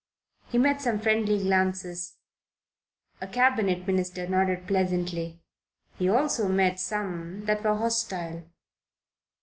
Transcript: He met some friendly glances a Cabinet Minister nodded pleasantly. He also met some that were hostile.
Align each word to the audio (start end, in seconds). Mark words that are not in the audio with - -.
He 0.47 0.57
met 0.57 0.81
some 0.81 0.97
friendly 0.99 1.37
glances 1.37 2.17
a 3.21 3.27
Cabinet 3.27 3.85
Minister 3.85 4.25
nodded 4.27 4.65
pleasantly. 4.67 5.43
He 5.99 6.09
also 6.09 6.47
met 6.49 6.79
some 6.79 7.45
that 7.45 7.63
were 7.63 7.75
hostile. 7.75 8.49